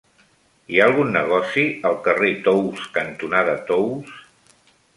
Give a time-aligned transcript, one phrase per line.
[0.75, 4.13] Hi ha algun negoci al carrer Tous cantonada Tous?